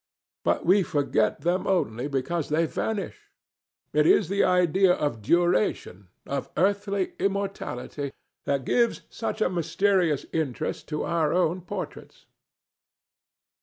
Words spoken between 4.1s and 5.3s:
the idea of